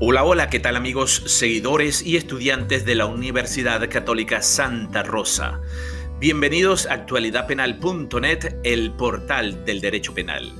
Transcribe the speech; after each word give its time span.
Hola, 0.00 0.22
hola, 0.22 0.48
¿qué 0.48 0.60
tal 0.60 0.76
amigos, 0.76 1.24
seguidores 1.26 2.06
y 2.06 2.16
estudiantes 2.16 2.84
de 2.84 2.94
la 2.94 3.06
Universidad 3.06 3.90
Católica 3.90 4.42
Santa 4.42 5.02
Rosa? 5.02 5.60
Bienvenidos 6.20 6.86
a 6.86 6.94
actualidadpenal.net, 6.94 8.60
el 8.62 8.92
portal 8.92 9.64
del 9.64 9.80
derecho 9.80 10.14
penal. 10.14 10.52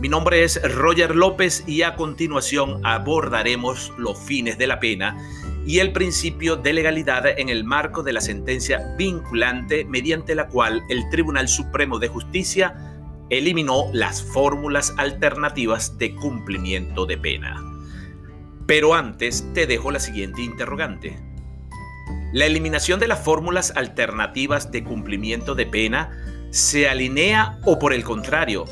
Mi 0.00 0.08
nombre 0.08 0.44
es 0.44 0.62
Roger 0.74 1.14
López 1.14 1.62
y 1.66 1.82
a 1.82 1.94
continuación 1.94 2.80
abordaremos 2.86 3.92
los 3.98 4.18
fines 4.18 4.56
de 4.56 4.66
la 4.66 4.80
pena 4.80 5.14
y 5.66 5.80
el 5.80 5.92
principio 5.92 6.56
de 6.56 6.72
legalidad 6.72 7.26
en 7.38 7.50
el 7.50 7.64
marco 7.64 8.02
de 8.02 8.14
la 8.14 8.22
sentencia 8.22 8.94
vinculante 8.96 9.84
mediante 9.84 10.34
la 10.34 10.48
cual 10.48 10.82
el 10.88 11.06
Tribunal 11.10 11.48
Supremo 11.48 11.98
de 11.98 12.08
Justicia 12.08 12.74
eliminó 13.28 13.90
las 13.92 14.22
fórmulas 14.22 14.94
alternativas 14.96 15.98
de 15.98 16.14
cumplimiento 16.14 17.04
de 17.04 17.18
pena. 17.18 17.75
Pero 18.66 18.94
antes 18.94 19.44
te 19.54 19.66
dejo 19.66 19.90
la 19.90 20.00
siguiente 20.00 20.42
interrogante. 20.42 21.18
¿La 22.32 22.46
eliminación 22.46 22.98
de 23.00 23.08
las 23.08 23.22
fórmulas 23.22 23.72
alternativas 23.76 24.72
de 24.72 24.82
cumplimiento 24.82 25.54
de 25.54 25.66
pena 25.66 26.10
se 26.50 26.88
alinea 26.88 27.58
o 27.64 27.78
por 27.78 27.92
el 27.92 28.02
contrario, 28.02 28.64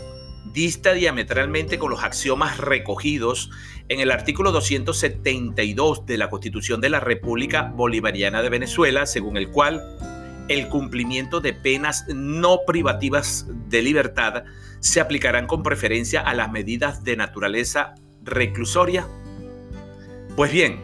dista 0.52 0.92
diametralmente 0.92 1.78
con 1.78 1.90
los 1.90 2.02
axiomas 2.02 2.58
recogidos 2.58 3.50
en 3.88 4.00
el 4.00 4.10
artículo 4.10 4.52
272 4.52 6.06
de 6.06 6.18
la 6.18 6.30
Constitución 6.30 6.80
de 6.80 6.90
la 6.90 7.00
República 7.00 7.72
Bolivariana 7.74 8.42
de 8.42 8.50
Venezuela, 8.50 9.06
según 9.06 9.36
el 9.36 9.50
cual 9.50 9.82
el 10.48 10.68
cumplimiento 10.68 11.40
de 11.40 11.52
penas 11.52 12.04
no 12.08 12.60
privativas 12.66 13.46
de 13.68 13.82
libertad 13.82 14.44
se 14.80 15.00
aplicarán 15.00 15.46
con 15.46 15.62
preferencia 15.62 16.20
a 16.20 16.34
las 16.34 16.50
medidas 16.50 17.04
de 17.04 17.16
naturaleza 17.16 17.94
reclusoria 18.22 19.06
pues 20.36 20.50
bien, 20.50 20.80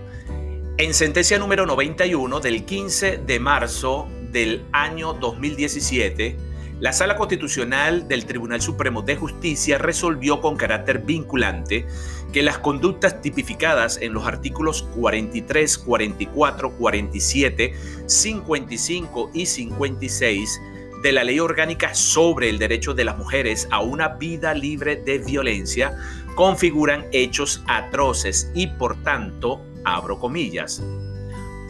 en 0.79 0.95
sentencia 0.95 1.39
número 1.39 1.67
91 1.67 2.41
del 2.41 2.65
15 2.65 3.19
de 3.19 3.41
marzo 3.41 4.07
del 4.31 4.65
año 4.73 5.13
2017, 5.15 6.37
la 6.79 6.93
Sala 6.93 7.17
Constitucional 7.17 8.07
del 8.07 8.27
Tribunal 8.27 8.63
Supremo 8.63 9.03
de 9.03 9.17
Justicia 9.17 9.77
resolvió 9.77 10.41
con 10.41 10.57
carácter 10.57 11.01
vinculante 11.01 11.85
que 12.33 12.43
las 12.43 12.59
conductas 12.59 13.21
tipificadas 13.21 13.99
en 14.01 14.15
los 14.15 14.25
artículos 14.25 14.85
43, 14.95 15.79
44, 15.79 16.71
47, 16.79 17.75
55 18.07 19.31
y 19.35 19.47
56 19.47 20.61
de 21.03 21.13
la 21.13 21.25
Ley 21.25 21.41
Orgánica 21.41 21.95
sobre 21.95 22.49
el 22.51 22.59
Derecho 22.59 22.95
de 22.95 23.05
las 23.05 23.17
Mujeres 23.17 23.69
a 23.71 23.81
una 23.81 24.09
vida 24.09 24.55
libre 24.55 24.97
de 24.97 25.19
violencia 25.19 25.97
configuran 26.35 27.07
hechos 27.13 27.63
atroces 27.67 28.51
y 28.55 28.67
por 28.67 29.03
tanto, 29.03 29.61
abro 29.85 30.19
comillas, 30.19 30.83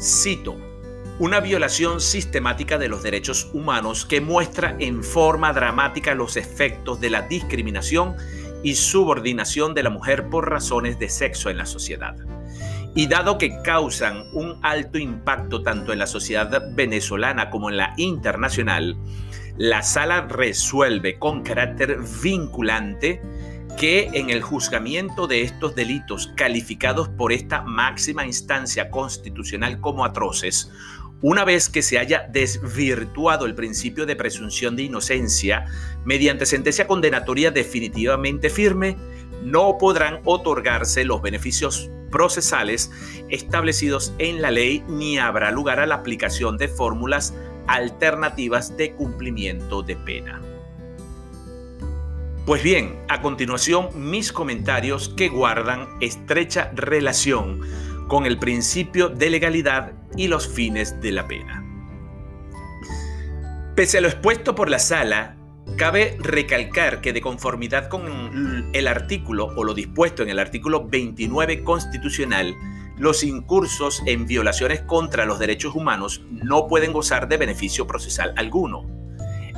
cito, 0.00 0.56
una 1.18 1.40
violación 1.40 2.00
sistemática 2.00 2.78
de 2.78 2.88
los 2.88 3.02
derechos 3.02 3.50
humanos 3.52 4.06
que 4.06 4.20
muestra 4.20 4.74
en 4.78 5.04
forma 5.04 5.52
dramática 5.52 6.14
los 6.14 6.36
efectos 6.36 7.00
de 7.00 7.10
la 7.10 7.22
discriminación 7.22 8.16
y 8.62 8.74
subordinación 8.74 9.74
de 9.74 9.82
la 9.82 9.90
mujer 9.90 10.28
por 10.28 10.50
razones 10.50 10.98
de 10.98 11.08
sexo 11.08 11.50
en 11.50 11.58
la 11.58 11.66
sociedad. 11.66 12.16
Y 12.94 13.06
dado 13.06 13.38
que 13.38 13.62
causan 13.62 14.24
un 14.32 14.58
alto 14.62 14.98
impacto 14.98 15.62
tanto 15.62 15.92
en 15.92 16.00
la 16.00 16.06
sociedad 16.06 16.74
venezolana 16.74 17.50
como 17.50 17.70
en 17.70 17.76
la 17.76 17.94
internacional, 17.96 18.96
la 19.56 19.82
sala 19.82 20.22
resuelve 20.22 21.18
con 21.18 21.42
carácter 21.42 21.98
vinculante 22.22 23.20
que 23.78 24.10
en 24.12 24.30
el 24.30 24.42
juzgamiento 24.42 25.26
de 25.26 25.42
estos 25.42 25.74
delitos 25.74 26.32
calificados 26.36 27.08
por 27.08 27.32
esta 27.32 27.62
máxima 27.62 28.26
instancia 28.26 28.90
constitucional 28.90 29.80
como 29.80 30.04
atroces, 30.04 30.70
una 31.22 31.44
vez 31.44 31.68
que 31.68 31.82
se 31.82 31.98
haya 31.98 32.26
desvirtuado 32.32 33.46
el 33.46 33.54
principio 33.54 34.06
de 34.06 34.16
presunción 34.16 34.76
de 34.76 34.84
inocencia 34.84 35.66
mediante 36.04 36.46
sentencia 36.46 36.86
condenatoria 36.86 37.50
definitivamente 37.50 38.48
firme, 38.48 38.96
no 39.42 39.76
podrán 39.78 40.20
otorgarse 40.24 41.04
los 41.04 41.20
beneficios 41.20 41.90
procesales 42.10 42.90
establecidos 43.28 44.12
en 44.18 44.42
la 44.42 44.50
ley 44.50 44.84
ni 44.88 45.18
habrá 45.18 45.50
lugar 45.50 45.80
a 45.80 45.86
la 45.86 45.96
aplicación 45.96 46.56
de 46.58 46.68
fórmulas 46.68 47.34
alternativas 47.66 48.76
de 48.76 48.92
cumplimiento 48.94 49.82
de 49.82 49.96
pena. 49.96 50.40
Pues 52.46 52.62
bien, 52.62 52.98
a 53.08 53.20
continuación 53.20 53.90
mis 53.94 54.32
comentarios 54.32 55.08
que 55.10 55.28
guardan 55.28 55.86
estrecha 56.00 56.72
relación 56.74 57.60
con 58.08 58.26
el 58.26 58.38
principio 58.38 59.08
de 59.08 59.30
legalidad 59.30 59.92
y 60.16 60.26
los 60.26 60.48
fines 60.48 61.00
de 61.00 61.12
la 61.12 61.28
pena. 61.28 61.64
Pese 63.76 63.98
a 63.98 64.00
lo 64.00 64.08
expuesto 64.08 64.54
por 64.54 64.68
la 64.68 64.80
sala, 64.80 65.36
cabe 65.76 66.16
recalcar 66.20 67.00
que 67.00 67.12
de 67.12 67.20
conformidad 67.20 67.88
con 67.88 68.70
el 68.72 68.88
artículo 68.88 69.46
o 69.56 69.64
lo 69.64 69.74
dispuesto 69.74 70.22
en 70.22 70.30
el 70.30 70.38
artículo 70.38 70.86
29 70.88 71.64
constitucional, 71.64 72.54
los 72.96 73.24
incursos 73.24 74.02
en 74.06 74.26
violaciones 74.26 74.82
contra 74.82 75.24
los 75.24 75.38
derechos 75.38 75.74
humanos 75.74 76.22
no 76.30 76.68
pueden 76.68 76.92
gozar 76.92 77.28
de 77.28 77.38
beneficio 77.38 77.86
procesal 77.86 78.34
alguno. 78.36 78.86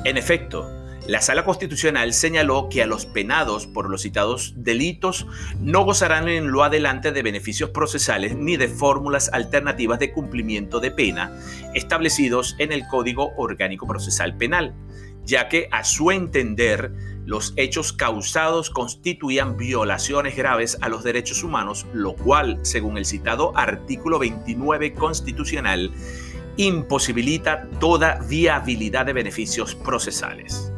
En 0.05 0.17
efecto, 0.17 0.69
la 1.07 1.19
Sala 1.19 1.43
Constitucional 1.43 2.13
señaló 2.13 2.69
que 2.69 2.81
a 2.81 2.85
los 2.87 3.05
penados 3.05 3.67
por 3.67 3.89
los 3.89 4.03
citados 4.03 4.53
delitos 4.55 5.27
no 5.59 5.83
gozarán 5.83 6.29
en 6.29 6.51
lo 6.51 6.63
adelante 6.63 7.11
de 7.11 7.21
beneficios 7.21 7.71
procesales 7.71 8.37
ni 8.37 8.55
de 8.55 8.69
fórmulas 8.69 9.29
alternativas 9.33 9.99
de 9.99 10.13
cumplimiento 10.13 10.79
de 10.79 10.91
pena 10.91 11.37
establecidos 11.73 12.55
en 12.57 12.71
el 12.71 12.87
Código 12.87 13.33
Orgánico 13.35 13.85
Procesal 13.85 14.37
Penal, 14.37 14.73
ya 15.25 15.49
que 15.49 15.67
a 15.71 15.83
su 15.83 16.11
entender 16.11 16.91
los 17.25 17.53
hechos 17.55 17.93
causados 17.93 18.69
constituían 18.69 19.55
violaciones 19.57 20.35
graves 20.35 20.77
a 20.81 20.89
los 20.89 21.03
derechos 21.03 21.43
humanos, 21.43 21.85
lo 21.93 22.15
cual, 22.15 22.59
según 22.63 22.97
el 22.97 23.05
citado 23.05 23.55
artículo 23.55 24.19
29 24.19 24.93
constitucional, 24.93 25.91
imposibilita 26.57 27.67
toda 27.79 28.19
viabilidad 28.27 29.05
de 29.05 29.13
beneficios 29.13 29.75
procesales. 29.75 30.71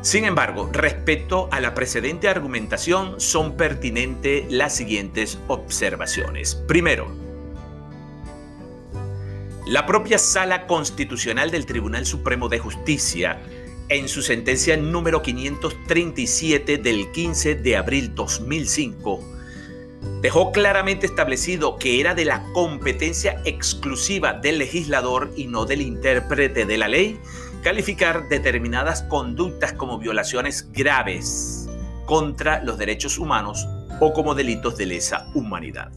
Sin 0.00 0.24
embargo, 0.24 0.70
respecto 0.72 1.48
a 1.50 1.60
la 1.60 1.74
precedente 1.74 2.28
argumentación, 2.28 3.20
son 3.20 3.56
pertinentes 3.56 4.50
las 4.52 4.74
siguientes 4.76 5.38
observaciones. 5.48 6.54
Primero, 6.54 7.25
la 9.66 9.84
propia 9.84 10.16
Sala 10.16 10.68
Constitucional 10.68 11.50
del 11.50 11.66
Tribunal 11.66 12.06
Supremo 12.06 12.48
de 12.48 12.60
Justicia, 12.60 13.40
en 13.88 14.08
su 14.08 14.22
sentencia 14.22 14.76
número 14.76 15.22
537 15.22 16.78
del 16.78 17.10
15 17.10 17.56
de 17.56 17.76
abril 17.76 18.14
2005, 18.14 19.20
dejó 20.22 20.52
claramente 20.52 21.06
establecido 21.06 21.78
que 21.78 22.00
era 22.00 22.14
de 22.14 22.24
la 22.24 22.44
competencia 22.52 23.42
exclusiva 23.44 24.34
del 24.34 24.58
legislador 24.58 25.32
y 25.36 25.48
no 25.48 25.66
del 25.66 25.80
intérprete 25.80 26.64
de 26.64 26.78
la 26.78 26.86
ley 26.86 27.18
calificar 27.64 28.28
determinadas 28.28 29.02
conductas 29.02 29.72
como 29.72 29.98
violaciones 29.98 30.70
graves 30.70 31.68
contra 32.06 32.62
los 32.62 32.78
derechos 32.78 33.18
humanos 33.18 33.66
o 33.98 34.12
como 34.12 34.36
delitos 34.36 34.76
de 34.76 34.86
lesa 34.86 35.26
humanidad. 35.34 35.90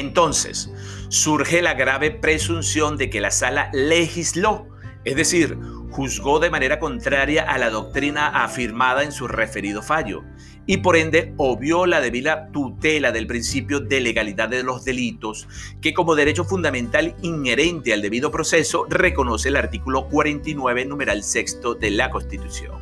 Entonces, 0.00 0.72
surge 1.08 1.60
la 1.60 1.74
grave 1.74 2.10
presunción 2.10 2.96
de 2.96 3.10
que 3.10 3.20
la 3.20 3.30
sala 3.30 3.68
legisló, 3.74 4.66
es 5.04 5.14
decir, 5.14 5.58
juzgó 5.90 6.38
de 6.38 6.48
manera 6.48 6.78
contraria 6.78 7.42
a 7.42 7.58
la 7.58 7.68
doctrina 7.68 8.28
afirmada 8.42 9.04
en 9.04 9.12
su 9.12 9.28
referido 9.28 9.82
fallo, 9.82 10.24
y 10.64 10.78
por 10.78 10.96
ende 10.96 11.34
obvió 11.36 11.84
la 11.84 12.00
debida 12.00 12.50
tutela 12.50 13.12
del 13.12 13.26
principio 13.26 13.80
de 13.80 14.00
legalidad 14.00 14.48
de 14.48 14.62
los 14.62 14.86
delitos, 14.86 15.46
que 15.82 15.92
como 15.92 16.14
derecho 16.14 16.44
fundamental 16.44 17.14
inherente 17.20 17.92
al 17.92 18.00
debido 18.00 18.30
proceso 18.30 18.86
reconoce 18.88 19.50
el 19.50 19.56
artículo 19.56 20.08
49, 20.08 20.86
numeral 20.86 21.22
sexto 21.22 21.74
de 21.74 21.90
la 21.90 22.08
Constitución. 22.08 22.80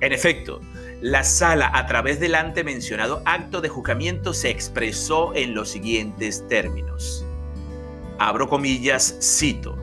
En 0.00 0.12
efecto, 0.12 0.60
la 1.00 1.24
sala, 1.24 1.70
a 1.72 1.86
través 1.86 2.20
del 2.20 2.34
ante 2.34 2.62
mencionado 2.62 3.22
acto 3.24 3.60
de 3.60 3.68
juzgamiento, 3.68 4.34
se 4.34 4.50
expresó 4.50 5.34
en 5.34 5.54
los 5.54 5.70
siguientes 5.70 6.46
términos. 6.48 7.24
Abro 8.18 8.48
comillas, 8.48 9.16
cito. 9.20 9.78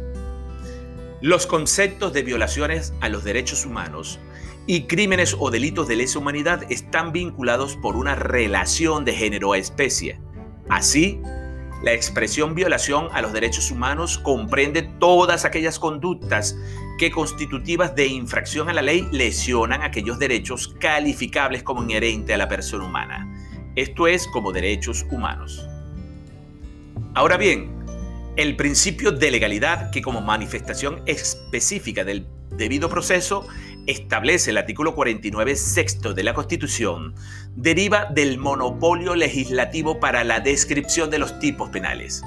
Los 1.22 1.48
conceptos 1.48 2.14
de 2.14 2.22
violaciones 2.22 2.94
a 3.02 3.10
los 3.10 3.24
derechos 3.24 3.66
humanos 3.66 4.20
y 4.68 4.84
crímenes 4.84 5.36
o 5.40 5.50
delitos 5.50 5.88
de 5.88 5.96
lesa 5.96 6.20
humanidad 6.20 6.64
están 6.70 7.12
vinculados 7.12 7.76
por 7.78 7.96
una 7.96 8.14
relación 8.14 9.04
de 9.04 9.14
género 9.14 9.54
a 9.54 9.58
especie. 9.58 10.20
Así, 10.70 11.20
la 11.82 11.94
expresión 11.94 12.54
violación 12.54 13.08
a 13.14 13.22
los 13.22 13.34
derechos 13.34 13.72
humanos 13.72 14.20
comprende 14.20 14.84
todas 15.00 15.46
aquellas 15.46 15.80
conductas 15.80 16.56
que 16.98 17.12
constitutivas 17.12 17.96
de 17.96 18.08
infracción 18.08 18.70
a 18.70 18.74
la 18.74 18.82
ley 18.82 19.08
lesionan 19.12 19.84
aquellos 19.84 20.20
derechos 20.20 20.76
calificables 20.80 21.64
como 21.64 21.84
inherente 21.84 22.34
a 22.34 22.38
la 22.38 22.48
persona 22.48 22.86
humana. 22.86 23.32
esto 23.76 24.08
es 24.08 24.28
como 24.28 24.52
derechos 24.52 25.06
humanos. 25.12 25.64
Ahora 27.14 27.38
bien, 27.38 27.78
el 28.36 28.56
principio 28.56 29.12
de 29.12 29.32
legalidad 29.32 29.92
que 29.92 30.02
como 30.02 30.22
manifestación 30.22 31.02
específica 31.06 32.04
del 32.04 32.28
debido 32.52 32.90
proceso 32.90 33.48
establece 33.88 34.52
el 34.52 34.58
artículo 34.58 34.94
49 34.94 35.56
sexto 35.56 36.14
de 36.14 36.24
la 36.24 36.34
Constitución, 36.34 37.16
deriva 37.56 38.06
del 38.06 38.38
monopolio 38.38 39.16
legislativo 39.16 40.00
para 40.00 40.24
la 40.24 40.40
descripción 40.40 41.10
de 41.10 41.20
los 41.20 41.40
tipos 41.40 41.70
penales. 41.70 42.22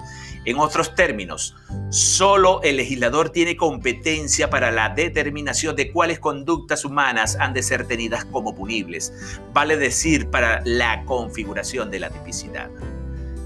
En 0.45 0.59
otros 0.59 0.95
términos, 0.95 1.55
solo 1.91 2.63
el 2.63 2.79
legislador 2.79 3.31
tiene 3.31 3.57
competencia 3.57 4.49
para 4.49 4.71
la 4.71 4.89
determinación 4.89 5.77
de 5.77 5.93
cuáles 5.93 6.19
conductas 6.19 6.85
humanas 6.85 7.37
han 7.39 7.53
de 7.53 7.63
ser 7.63 7.87
tenidas 7.87 8.25
como 8.25 8.55
punibles, 8.55 9.13
vale 9.53 9.77
decir, 9.77 10.31
para 10.31 10.63
la 10.65 11.05
configuración 11.05 11.91
de 11.91 12.01
la 12.01 12.11
tipicidad. 12.11 12.71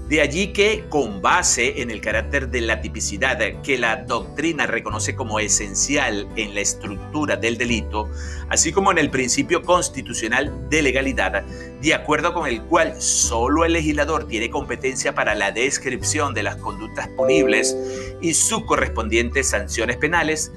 De 0.07 0.21
allí 0.21 0.53
que, 0.53 0.85
con 0.87 1.19
base 1.19 1.81
en 1.81 1.89
el 1.89 1.99
carácter 1.99 2.49
de 2.49 2.61
la 2.61 2.79
tipicidad 2.79 3.39
que 3.63 3.77
la 3.79 4.03
doctrina 4.03 4.67
reconoce 4.67 5.15
como 5.15 5.39
esencial 5.39 6.27
en 6.35 6.53
la 6.53 6.61
estructura 6.61 7.35
del 7.37 7.57
delito, 7.57 8.07
así 8.49 8.71
como 8.71 8.91
en 8.91 8.99
el 8.99 9.09
principio 9.09 9.63
constitucional 9.63 10.69
de 10.69 10.83
legalidad, 10.83 11.43
de 11.81 11.93
acuerdo 11.95 12.35
con 12.35 12.47
el 12.47 12.61
cual 12.61 13.01
solo 13.01 13.65
el 13.65 13.73
legislador 13.73 14.27
tiene 14.27 14.51
competencia 14.51 15.15
para 15.15 15.33
la 15.33 15.51
descripción 15.51 16.35
de 16.35 16.43
las 16.43 16.57
conductas 16.57 17.07
punibles 17.17 17.75
y 18.21 18.35
sus 18.35 18.63
correspondientes 18.65 19.49
sanciones 19.49 19.97
penales, 19.97 20.51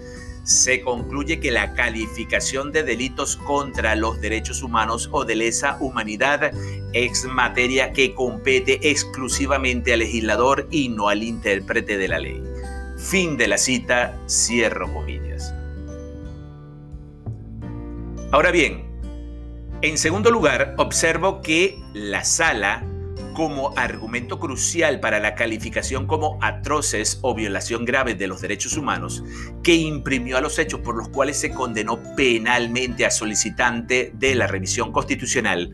se 0.49 0.81
concluye 0.81 1.41
que 1.41 1.51
la 1.51 1.75
calificación 1.75 2.73
de 2.73 2.83
delitos 2.83 3.37
contra 3.37 3.95
los 3.95 4.19
derechos 4.19 4.63
humanos 4.63 5.11
o 5.13 5.27
de 5.27 5.37
lesa 5.37 5.77
humanidad 5.79 6.53
es 6.95 7.27
materia 7.27 7.93
que 7.93 8.15
compete 8.15 8.81
exclusivamente 8.91 9.93
al 9.93 9.99
legislador 9.99 10.67
y 10.71 10.89
no 10.89 11.11
al 11.11 11.23
intérprete 11.23 11.99
de 11.99 12.09
la 12.09 12.19
ley. 12.19 12.43
Fin 12.97 13.37
de 13.37 13.47
la 13.47 13.59
cita, 13.59 14.19
cierro 14.27 14.91
comillas. 14.95 15.53
Ahora 18.31 18.51
bien, 18.51 18.85
en 19.83 19.99
segundo 19.99 20.31
lugar, 20.31 20.75
observo 20.79 21.43
que 21.43 21.79
la 21.93 22.25
sala 22.25 22.83
como 23.39 23.73
argumento 23.77 24.41
crucial 24.41 24.99
para 24.99 25.21
la 25.21 25.37
calificación 25.37 26.09
como 26.09 26.41
atroces 26.43 27.21
o 27.23 27.37
violación 27.37 27.85
grave 27.85 28.17
de 28.17 28.27
los 28.27 28.41
derechos 28.41 28.77
humanos, 28.77 29.23
que 29.63 29.77
imprimió 29.77 30.39
a 30.39 30.41
los 30.41 30.59
hechos 30.59 30.81
por 30.81 30.97
los 30.97 31.09
cuales 31.09 31.37
se 31.39 31.53
condenó 31.53 32.01
penalmente 32.17 33.07
a 33.07 33.13
solicitante 33.13 34.11
de 34.13 34.35
la 34.35 34.49
revisión 34.49 34.91
constitucional, 34.91 35.73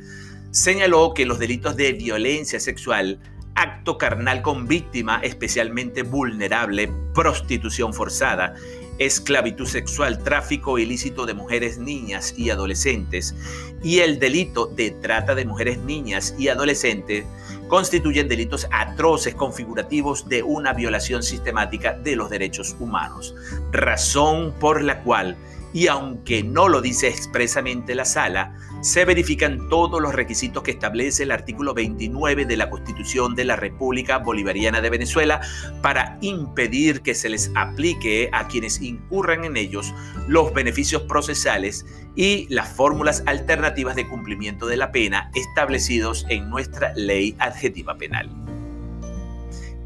señaló 0.51 1.15
que 1.15 1.25
los 1.25 1.39
delitos 1.39 1.75
de 1.75 1.95
violencia 1.95 2.61
sexual, 2.61 3.19
acto 3.55 3.97
carnal 3.97 4.43
con 4.43 4.69
víctima 4.69 5.21
especialmente 5.23 6.03
vulnerable, 6.03 6.93
prostitución 7.15 7.95
forzada, 7.95 8.57
esclavitud 8.99 9.67
sexual, 9.67 10.23
tráfico 10.23 10.79
ilícito 10.79 11.27
de 11.27 11.35
mujeres, 11.35 11.79
niñas 11.79 12.35
y 12.37 12.51
adolescentes 12.51 13.35
y 13.83 13.99
el 14.01 14.19
delito 14.19 14.67
de 14.67 14.91
trata 14.91 15.35
de 15.35 15.45
mujeres, 15.45 15.79
niñas 15.79 16.35
y 16.39 16.49
adolescentes 16.49 17.25
constituyen 17.69 18.29
delitos 18.29 18.67
atroces 18.71 19.35
configurativos 19.35 20.29
de 20.29 20.43
una 20.43 20.73
violación 20.73 21.23
sistemática 21.23 21.93
de 21.93 22.17
los 22.17 22.31
derechos 22.31 22.77
humanos, 22.79 23.35
razón 23.73 24.55
por 24.59 24.83
la 24.83 25.03
cual 25.03 25.37
y 25.75 25.89
aunque 25.89 26.45
no 26.45 26.69
lo 26.69 26.81
dice 26.81 27.09
expresamente 27.09 27.97
la 27.97 28.05
sala, 28.05 28.57
se 28.81 29.05
verifican 29.05 29.69
todos 29.69 30.01
los 30.01 30.15
requisitos 30.15 30.63
que 30.63 30.71
establece 30.71 31.25
el 31.25 31.33
artículo 31.33 31.75
29 31.75 32.47
de 32.47 32.57
la 32.57 32.71
Constitución 32.71 33.35
de 33.35 33.45
la 33.45 33.57
República 33.57 34.19
Bolivariana 34.19 34.81
de 34.81 34.89
Venezuela 34.89 35.41
para 35.83 36.17
impedir 36.21 37.03
que 37.03 37.17
se 37.17 37.29
les 37.29 37.51
aplique 37.57 38.31
a 38.33 38.47
quienes 38.47 38.81
incurran 38.81 39.45
en 39.45 39.57
ellos 39.57 39.93
los 40.29 40.55
beneficios 40.55 41.03
procesales 41.03 41.85
y 42.15 42.47
las 42.55 42.69
fórmulas 42.69 43.25
alternativas 43.27 43.97
de 43.97 44.07
cumplimiento 44.07 44.67
de 44.67 44.77
la 44.77 44.93
pena 44.93 45.33
establecidos 45.35 46.25
en 46.29 46.49
nuestra 46.51 46.95
ley 46.95 47.35
adjetiva 47.41 47.99
penal. 47.99 48.31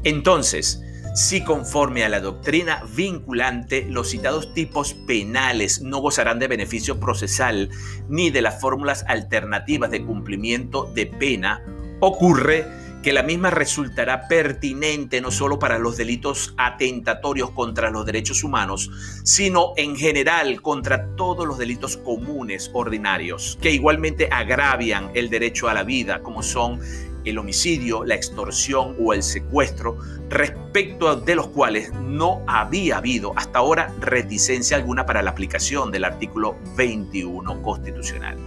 Entonces, 0.03 0.83
si 1.19 1.43
conforme 1.43 2.05
a 2.05 2.09
la 2.09 2.21
doctrina 2.21 2.81
vinculante 2.95 3.85
los 3.89 4.09
citados 4.09 4.53
tipos 4.53 4.93
penales 4.93 5.81
no 5.81 5.97
gozarán 5.97 6.39
de 6.39 6.47
beneficio 6.47 6.97
procesal 6.97 7.69
ni 8.07 8.29
de 8.29 8.41
las 8.41 8.61
fórmulas 8.61 9.03
alternativas 9.05 9.91
de 9.91 10.05
cumplimiento 10.05 10.89
de 10.95 11.07
pena, 11.07 11.61
ocurre 11.99 12.65
que 13.03 13.11
la 13.11 13.23
misma 13.23 13.49
resultará 13.49 14.29
pertinente 14.29 15.19
no 15.19 15.29
solo 15.29 15.59
para 15.59 15.77
los 15.77 15.97
delitos 15.97 16.53
atentatorios 16.57 17.51
contra 17.51 17.89
los 17.89 18.05
derechos 18.05 18.45
humanos, 18.45 18.89
sino 19.23 19.73
en 19.75 19.97
general 19.97 20.61
contra 20.61 21.15
todos 21.17 21.45
los 21.45 21.57
delitos 21.57 21.97
comunes 21.97 22.71
ordinarios, 22.73 23.57
que 23.61 23.71
igualmente 23.71 24.29
agravian 24.31 25.11
el 25.15 25.29
derecho 25.29 25.67
a 25.67 25.73
la 25.73 25.83
vida, 25.83 26.21
como 26.21 26.43
son 26.43 26.79
el 27.25 27.37
homicidio, 27.37 28.03
la 28.05 28.15
extorsión 28.15 28.95
o 28.99 29.13
el 29.13 29.23
secuestro, 29.23 29.97
respecto 30.29 31.15
de 31.15 31.35
los 31.35 31.47
cuales 31.47 31.91
no 31.93 32.43
había 32.47 32.97
habido 32.97 33.33
hasta 33.35 33.59
ahora 33.59 33.93
reticencia 33.99 34.77
alguna 34.77 35.05
para 35.05 35.21
la 35.21 35.31
aplicación 35.31 35.91
del 35.91 36.05
artículo 36.05 36.57
21 36.75 37.61
constitucional. 37.61 38.37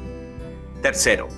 Tercero, 0.80 1.28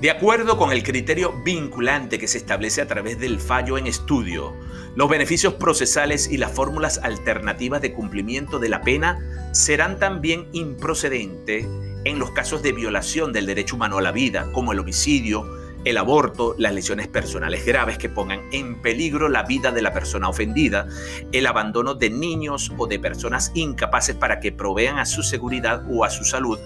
de 0.00 0.12
acuerdo 0.12 0.56
con 0.56 0.70
el 0.70 0.84
criterio 0.84 1.32
vinculante 1.44 2.20
que 2.20 2.28
se 2.28 2.38
establece 2.38 2.80
a 2.80 2.86
través 2.86 3.18
del 3.18 3.40
fallo 3.40 3.76
en 3.78 3.88
estudio, 3.88 4.54
los 4.94 5.08
beneficios 5.08 5.54
procesales 5.54 6.30
y 6.30 6.36
las 6.36 6.52
fórmulas 6.52 6.98
alternativas 6.98 7.82
de 7.82 7.92
cumplimiento 7.92 8.60
de 8.60 8.68
la 8.68 8.80
pena 8.82 9.50
serán 9.52 9.98
también 9.98 10.46
improcedentes 10.52 11.66
en 12.04 12.18
los 12.18 12.30
casos 12.30 12.62
de 12.62 12.72
violación 12.72 13.32
del 13.32 13.46
derecho 13.46 13.76
humano 13.76 13.98
a 13.98 14.02
la 14.02 14.12
vida, 14.12 14.50
como 14.52 14.72
el 14.72 14.78
homicidio, 14.78 15.46
el 15.84 15.96
aborto, 15.96 16.54
las 16.58 16.74
lesiones 16.74 17.08
personales 17.08 17.64
graves 17.64 17.98
que 17.98 18.08
pongan 18.08 18.42
en 18.52 18.80
peligro 18.82 19.28
la 19.28 19.44
vida 19.44 19.70
de 19.70 19.82
la 19.82 19.92
persona 19.92 20.28
ofendida, 20.28 20.88
el 21.32 21.46
abandono 21.46 21.94
de 21.94 22.10
niños 22.10 22.72
o 22.76 22.86
de 22.86 22.98
personas 22.98 23.52
incapaces 23.54 24.16
para 24.16 24.40
que 24.40 24.52
provean 24.52 24.98
a 24.98 25.06
su 25.06 25.22
seguridad 25.22 25.82
o 25.90 26.04
a 26.04 26.10
su 26.10 26.24
salud, 26.24 26.58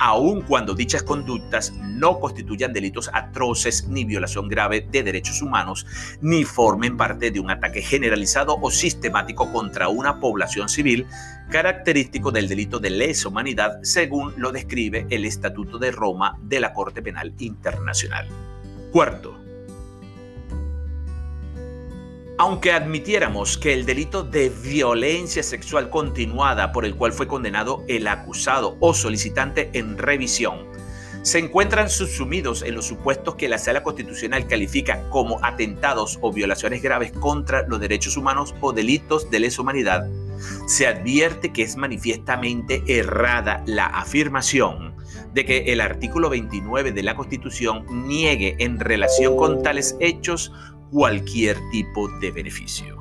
aun 0.00 0.40
cuando 0.40 0.74
dichas 0.74 1.02
conductas 1.02 1.72
no 1.74 2.18
constituyan 2.18 2.72
delitos 2.72 3.10
atroces 3.12 3.86
ni 3.86 4.04
violación 4.04 4.48
grave 4.48 4.86
de 4.90 5.02
derechos 5.02 5.42
humanos, 5.42 5.86
ni 6.22 6.44
formen 6.44 6.96
parte 6.96 7.30
de 7.30 7.38
un 7.38 7.50
ataque 7.50 7.82
generalizado 7.82 8.56
o 8.60 8.70
sistemático 8.70 9.52
contra 9.52 9.88
una 9.88 10.18
población 10.18 10.68
civil, 10.68 11.06
característico 11.50 12.30
del 12.30 12.48
delito 12.48 12.78
de 12.78 12.90
lesa 12.90 13.28
humanidad, 13.28 13.78
según 13.82 14.32
lo 14.38 14.52
describe 14.52 15.06
el 15.10 15.26
Estatuto 15.26 15.78
de 15.78 15.92
Roma 15.92 16.38
de 16.42 16.60
la 16.60 16.72
Corte 16.72 17.02
Penal 17.02 17.34
Internacional. 17.38 18.26
Cuarto, 18.92 19.39
aunque 22.40 22.72
admitiéramos 22.72 23.58
que 23.58 23.74
el 23.74 23.84
delito 23.84 24.24
de 24.24 24.48
violencia 24.48 25.42
sexual 25.42 25.90
continuada 25.90 26.72
por 26.72 26.86
el 26.86 26.94
cual 26.94 27.12
fue 27.12 27.28
condenado 27.28 27.84
el 27.86 28.08
acusado 28.08 28.78
o 28.80 28.94
solicitante 28.94 29.68
en 29.74 29.98
revisión, 29.98 30.60
se 31.20 31.38
encuentran 31.38 31.90
subsumidos 31.90 32.62
en 32.62 32.76
los 32.76 32.86
supuestos 32.86 33.34
que 33.34 33.46
la 33.46 33.58
Sala 33.58 33.82
Constitucional 33.82 34.46
califica 34.46 35.06
como 35.10 35.38
atentados 35.44 36.18
o 36.22 36.32
violaciones 36.32 36.80
graves 36.80 37.12
contra 37.12 37.68
los 37.68 37.78
derechos 37.78 38.16
humanos 38.16 38.54
o 38.62 38.72
delitos 38.72 39.30
de 39.30 39.40
lesa 39.40 39.60
humanidad, 39.60 40.08
se 40.66 40.86
advierte 40.86 41.52
que 41.52 41.60
es 41.60 41.76
manifiestamente 41.76 42.82
errada 42.86 43.62
la 43.66 43.84
afirmación 43.84 44.94
de 45.34 45.44
que 45.44 45.72
el 45.74 45.82
artículo 45.82 46.30
29 46.30 46.92
de 46.92 47.02
la 47.02 47.16
Constitución 47.16 47.84
niegue 48.08 48.56
en 48.60 48.80
relación 48.80 49.36
con 49.36 49.62
tales 49.62 49.94
hechos 50.00 50.52
cualquier 50.90 51.56
tipo 51.70 52.08
de 52.18 52.30
beneficio. 52.30 53.00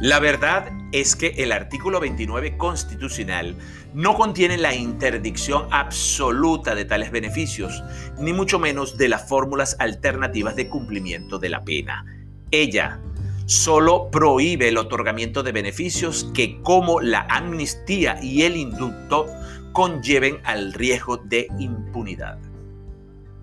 La 0.00 0.18
verdad 0.18 0.68
es 0.92 1.16
que 1.16 1.28
el 1.38 1.50
artículo 1.50 1.98
29 1.98 2.56
constitucional 2.58 3.56
no 3.94 4.14
contiene 4.14 4.58
la 4.58 4.74
interdicción 4.74 5.66
absoluta 5.70 6.74
de 6.74 6.84
tales 6.84 7.10
beneficios, 7.10 7.82
ni 8.18 8.32
mucho 8.32 8.58
menos 8.58 8.98
de 8.98 9.08
las 9.08 9.28
fórmulas 9.28 9.76
alternativas 9.78 10.56
de 10.56 10.68
cumplimiento 10.68 11.38
de 11.38 11.48
la 11.48 11.64
pena. 11.64 12.04
Ella 12.50 13.00
solo 13.46 14.10
prohíbe 14.10 14.68
el 14.68 14.76
otorgamiento 14.76 15.42
de 15.42 15.52
beneficios 15.52 16.30
que, 16.34 16.60
como 16.62 17.00
la 17.00 17.26
amnistía 17.30 18.22
y 18.22 18.42
el 18.42 18.56
indulto, 18.56 19.26
conlleven 19.72 20.38
al 20.44 20.72
riesgo 20.72 21.16
de 21.16 21.48
impunidad. 21.58 22.38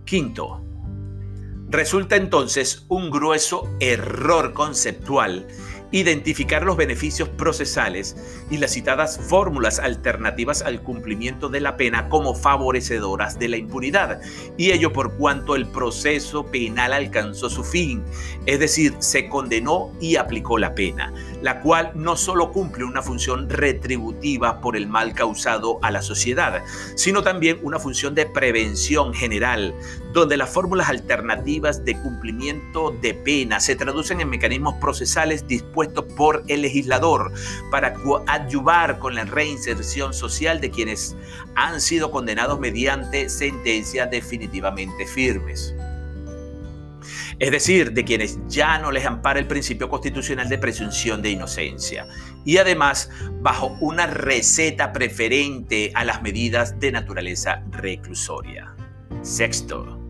Quinto, 0.05 0.61
resulta 1.69 2.15
entonces 2.15 2.85
un 2.89 3.09
grueso 3.09 3.67
error 3.79 4.53
conceptual 4.53 5.47
identificar 5.91 6.63
los 6.63 6.77
beneficios 6.77 7.29
procesales 7.29 8.15
y 8.49 8.57
las 8.57 8.71
citadas 8.71 9.19
fórmulas 9.19 9.79
alternativas 9.79 10.61
al 10.61 10.81
cumplimiento 10.81 11.49
de 11.49 11.61
la 11.61 11.77
pena 11.77 12.09
como 12.09 12.33
favorecedoras 12.33 13.37
de 13.37 13.49
la 13.49 13.57
impunidad, 13.57 14.21
y 14.57 14.71
ello 14.71 14.93
por 14.93 15.15
cuanto 15.17 15.55
el 15.55 15.67
proceso 15.67 16.45
penal 16.45 16.93
alcanzó 16.93 17.49
su 17.49 17.63
fin, 17.63 18.03
es 18.45 18.59
decir, 18.59 18.95
se 18.99 19.27
condenó 19.29 19.91
y 19.99 20.15
aplicó 20.15 20.57
la 20.57 20.73
pena, 20.73 21.13
la 21.41 21.61
cual 21.61 21.91
no 21.95 22.15
solo 22.15 22.51
cumple 22.51 22.83
una 22.83 23.01
función 23.01 23.49
retributiva 23.49 24.61
por 24.61 24.75
el 24.75 24.87
mal 24.87 25.13
causado 25.13 25.79
a 25.81 25.91
la 25.91 26.01
sociedad, 26.01 26.63
sino 26.95 27.23
también 27.23 27.59
una 27.63 27.79
función 27.79 28.15
de 28.15 28.25
prevención 28.25 29.13
general, 29.13 29.73
donde 30.13 30.37
las 30.37 30.49
fórmulas 30.49 30.89
alternativas 30.89 31.85
de 31.85 31.97
cumplimiento 31.99 32.91
de 33.01 33.13
pena 33.13 33.59
se 33.59 33.75
traducen 33.75 34.21
en 34.21 34.29
mecanismos 34.29 34.75
procesales 34.75 35.47
dispuestos 35.47 36.05
por 36.15 36.43
el 36.47 36.61
legislador 36.61 37.31
para 37.69 37.95
ayudar 38.27 38.99
con 38.99 39.15
la 39.15 39.25
reinserción 39.25 40.13
social 40.13 40.59
de 40.59 40.71
quienes 40.71 41.15
han 41.55 41.79
sido 41.81 42.11
condenados 42.11 42.59
mediante 42.59 43.29
sentencias 43.29 44.09
definitivamente 44.11 45.05
firmes. 45.05 45.73
Es 47.39 47.49
decir, 47.49 47.93
de 47.93 48.03
quienes 48.03 48.37
ya 48.47 48.77
no 48.77 48.91
les 48.91 49.05
ampara 49.05 49.39
el 49.39 49.47
principio 49.47 49.89
constitucional 49.89 50.47
de 50.47 50.59
presunción 50.59 51.23
de 51.23 51.31
inocencia. 51.31 52.05
Y 52.45 52.57
además, 52.57 53.09
bajo 53.41 53.75
una 53.79 54.05
receta 54.05 54.93
preferente 54.93 55.91
a 55.95 56.05
las 56.05 56.21
medidas 56.21 56.79
de 56.79 56.91
naturaleza 56.91 57.63
reclusoria. 57.71 58.75
Sexto, 59.23 60.00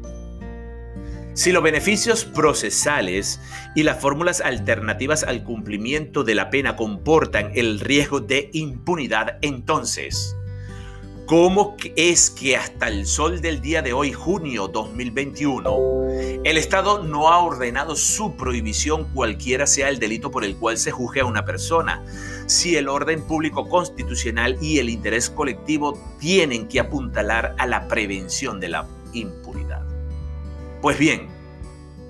si 1.33 1.53
los 1.53 1.63
beneficios 1.63 2.25
procesales 2.25 3.39
y 3.73 3.83
las 3.83 4.01
fórmulas 4.01 4.41
alternativas 4.41 5.23
al 5.23 5.43
cumplimiento 5.43 6.23
de 6.23 6.35
la 6.35 6.49
pena 6.49 6.75
comportan 6.75 7.51
el 7.55 7.79
riesgo 7.79 8.19
de 8.19 8.49
impunidad, 8.51 9.37
entonces, 9.41 10.35
¿cómo 11.25 11.77
es 11.95 12.29
que 12.29 12.57
hasta 12.57 12.89
el 12.89 13.05
sol 13.05 13.39
del 13.39 13.61
día 13.61 13.81
de 13.81 13.93
hoy, 13.93 14.11
junio 14.11 14.67
2021, 14.67 15.77
el 16.43 16.57
Estado 16.57 17.01
no 17.01 17.29
ha 17.29 17.39
ordenado 17.39 17.95
su 17.95 18.35
prohibición 18.35 19.05
cualquiera 19.13 19.65
sea 19.67 19.87
el 19.87 19.99
delito 19.99 20.31
por 20.31 20.43
el 20.43 20.57
cual 20.57 20.77
se 20.77 20.91
juzgue 20.91 21.21
a 21.21 21.25
una 21.25 21.45
persona? 21.45 22.03
Si 22.45 22.75
el 22.75 22.89
orden 22.89 23.21
público 23.25 23.69
constitucional 23.69 24.57
y 24.61 24.79
el 24.79 24.89
interés 24.89 25.29
colectivo 25.29 25.97
tienen 26.19 26.67
que 26.67 26.81
apuntalar 26.81 27.55
a 27.57 27.65
la 27.67 27.87
prevención 27.87 28.59
de 28.59 28.67
la 28.67 28.85
impunidad. 29.13 29.90
Pues 30.81 30.97
bien, 30.97 31.27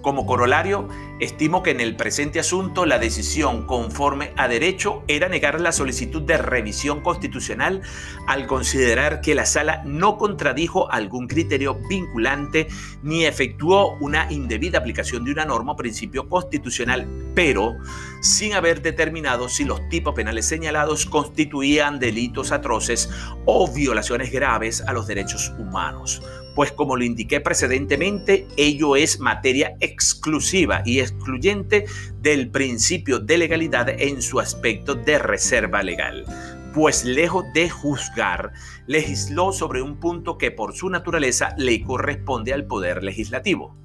como 0.01 0.25
corolario, 0.25 0.87
estimo 1.19 1.61
que 1.61 1.71
en 1.71 1.81
el 1.81 1.97
presente 1.97 2.39
asunto 2.39 2.85
la 2.85 2.99
decisión 2.99 3.67
conforme 3.67 4.31
a 4.37 4.47
derecho 4.47 5.03
era 5.09 5.27
negar 5.27 5.59
la 5.59 5.73
solicitud 5.73 6.21
de 6.21 6.37
revisión 6.37 7.01
constitucional 7.01 7.81
al 8.27 8.47
considerar 8.47 9.19
que 9.19 9.35
la 9.35 9.45
sala 9.45 9.83
no 9.85 10.17
contradijo 10.17 10.89
algún 10.89 11.27
criterio 11.27 11.79
vinculante 11.89 12.67
ni 13.03 13.25
efectuó 13.25 13.97
una 13.99 14.31
indebida 14.31 14.79
aplicación 14.79 15.25
de 15.25 15.33
una 15.33 15.45
norma 15.45 15.73
o 15.73 15.75
principio 15.75 16.29
constitucional, 16.29 17.07
pero 17.35 17.75
sin 18.21 18.53
haber 18.53 18.81
determinado 18.81 19.49
si 19.49 19.65
los 19.65 19.87
tipos 19.89 20.15
penales 20.15 20.45
señalados 20.45 21.05
constituían 21.05 21.99
delitos 21.99 22.53
atroces 22.53 23.09
o 23.45 23.71
violaciones 23.71 24.31
graves 24.31 24.81
a 24.81 24.93
los 24.93 25.07
derechos 25.07 25.51
humanos 25.59 26.23
pues 26.55 26.71
como 26.71 26.95
lo 26.95 27.03
indiqué 27.03 27.39
precedentemente, 27.39 28.47
ello 28.57 28.95
es 28.95 29.19
materia 29.19 29.75
exclusiva 29.79 30.81
y 30.85 30.99
excluyente 30.99 31.85
del 32.19 32.49
principio 32.49 33.19
de 33.19 33.37
legalidad 33.37 33.89
en 33.89 34.21
su 34.21 34.39
aspecto 34.39 34.95
de 34.95 35.19
reserva 35.19 35.83
legal, 35.83 36.25
pues 36.73 37.05
lejos 37.05 37.45
de 37.53 37.69
juzgar, 37.69 38.53
legisló 38.87 39.51
sobre 39.51 39.81
un 39.81 39.99
punto 39.99 40.37
que 40.37 40.51
por 40.51 40.73
su 40.73 40.89
naturaleza 40.89 41.55
le 41.57 41.81
corresponde 41.83 42.53
al 42.53 42.65
Poder 42.65 43.03
Legislativo. 43.03 43.80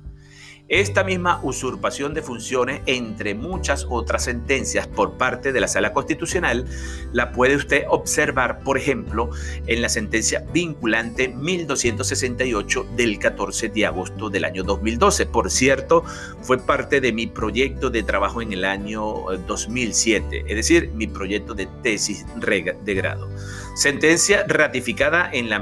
Esta 0.68 1.04
misma 1.04 1.38
usurpación 1.44 2.12
de 2.12 2.22
funciones, 2.22 2.80
entre 2.86 3.36
muchas 3.36 3.86
otras 3.88 4.24
sentencias 4.24 4.88
por 4.88 5.12
parte 5.12 5.52
de 5.52 5.60
la 5.60 5.68
Sala 5.68 5.92
Constitucional, 5.92 6.64
la 7.12 7.30
puede 7.30 7.54
usted 7.54 7.84
observar, 7.88 8.64
por 8.64 8.76
ejemplo, 8.76 9.30
en 9.68 9.80
la 9.80 9.88
sentencia 9.88 10.44
vinculante 10.52 11.28
1268 11.28 12.84
del 12.96 13.20
14 13.20 13.68
de 13.68 13.86
agosto 13.86 14.28
del 14.28 14.44
año 14.44 14.64
2012. 14.64 15.26
Por 15.26 15.52
cierto, 15.52 16.02
fue 16.42 16.58
parte 16.58 17.00
de 17.00 17.12
mi 17.12 17.28
proyecto 17.28 17.88
de 17.88 18.02
trabajo 18.02 18.42
en 18.42 18.52
el 18.52 18.64
año 18.64 19.04
2007, 19.46 20.46
es 20.48 20.56
decir, 20.56 20.90
mi 20.94 21.06
proyecto 21.06 21.54
de 21.54 21.68
tesis 21.84 22.26
de 22.40 22.94
grado. 22.94 23.28
Sentencia 23.76 24.42
ratificada 24.48 25.28
en 25.30 25.50
la 25.50 25.58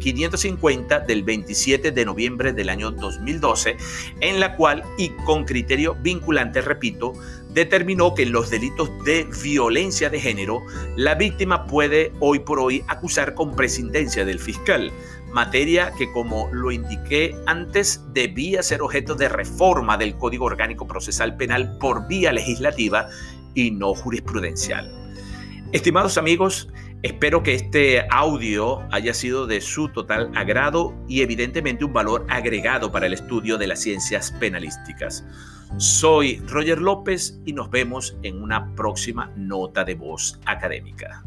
550 0.00 1.00
del 1.00 1.22
27 1.22 1.90
de 1.92 2.04
noviembre 2.06 2.54
del 2.54 2.70
año 2.70 2.90
2012, 2.92 3.76
en 4.20 4.40
la 4.40 4.56
cual 4.56 4.84
y 4.96 5.10
con 5.26 5.44
criterio 5.44 5.94
vinculante, 6.00 6.62
repito, 6.62 7.12
determinó 7.50 8.14
que 8.14 8.22
en 8.22 8.32
los 8.32 8.48
delitos 8.48 8.90
de 9.04 9.28
violencia 9.42 10.08
de 10.08 10.18
género, 10.18 10.62
la 10.96 11.14
víctima 11.14 11.66
puede 11.66 12.10
hoy 12.20 12.38
por 12.38 12.58
hoy 12.58 12.82
acusar 12.88 13.34
con 13.34 13.54
prescindencia 13.54 14.24
del 14.24 14.38
fiscal, 14.38 14.90
materia 15.34 15.92
que 15.98 16.10
como 16.10 16.48
lo 16.50 16.72
indiqué 16.72 17.36
antes 17.44 18.02
debía 18.14 18.62
ser 18.62 18.80
objeto 18.80 19.14
de 19.14 19.28
reforma 19.28 19.98
del 19.98 20.16
Código 20.16 20.46
Orgánico 20.46 20.86
Procesal 20.86 21.36
Penal 21.36 21.76
por 21.76 22.08
vía 22.08 22.32
legislativa 22.32 23.10
y 23.52 23.72
no 23.72 23.94
jurisprudencial. 23.94 24.90
Estimados 25.72 26.16
amigos, 26.16 26.70
Espero 27.02 27.44
que 27.44 27.54
este 27.54 28.04
audio 28.10 28.80
haya 28.90 29.14
sido 29.14 29.46
de 29.46 29.60
su 29.60 29.88
total 29.88 30.32
agrado 30.34 30.92
y 31.06 31.22
evidentemente 31.22 31.84
un 31.84 31.92
valor 31.92 32.26
agregado 32.28 32.90
para 32.90 33.06
el 33.06 33.12
estudio 33.12 33.56
de 33.56 33.68
las 33.68 33.80
ciencias 33.80 34.32
penalísticas. 34.32 35.24
Soy 35.76 36.42
Roger 36.48 36.80
López 36.80 37.38
y 37.44 37.52
nos 37.52 37.70
vemos 37.70 38.16
en 38.24 38.42
una 38.42 38.74
próxima 38.74 39.32
nota 39.36 39.84
de 39.84 39.94
voz 39.94 40.40
académica. 40.44 41.22